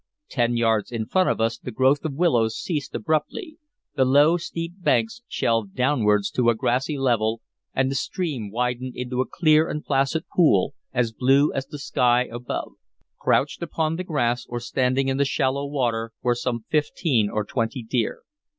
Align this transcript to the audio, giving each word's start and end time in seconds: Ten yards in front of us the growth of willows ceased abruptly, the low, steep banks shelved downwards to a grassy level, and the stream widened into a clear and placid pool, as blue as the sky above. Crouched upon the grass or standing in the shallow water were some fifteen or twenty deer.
Ten 0.29 0.57
yards 0.57 0.91
in 0.91 1.05
front 1.05 1.29
of 1.29 1.39
us 1.39 1.59
the 1.59 1.69
growth 1.69 2.03
of 2.03 2.15
willows 2.15 2.57
ceased 2.57 2.95
abruptly, 2.95 3.59
the 3.95 4.03
low, 4.03 4.35
steep 4.35 4.73
banks 4.79 5.21
shelved 5.27 5.75
downwards 5.75 6.31
to 6.31 6.49
a 6.49 6.55
grassy 6.55 6.97
level, 6.97 7.41
and 7.75 7.91
the 7.91 7.93
stream 7.93 8.49
widened 8.49 8.93
into 8.95 9.21
a 9.21 9.27
clear 9.31 9.69
and 9.69 9.85
placid 9.85 10.23
pool, 10.35 10.73
as 10.91 11.13
blue 11.13 11.53
as 11.53 11.67
the 11.67 11.77
sky 11.77 12.23
above. 12.25 12.71
Crouched 13.19 13.61
upon 13.61 13.95
the 13.95 14.03
grass 14.03 14.47
or 14.49 14.59
standing 14.59 15.07
in 15.07 15.17
the 15.17 15.23
shallow 15.23 15.67
water 15.67 16.13
were 16.23 16.33
some 16.33 16.65
fifteen 16.71 17.29
or 17.29 17.45
twenty 17.45 17.83
deer. 17.83 18.23